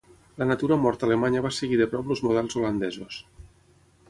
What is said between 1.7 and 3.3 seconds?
de prop els models holandesos.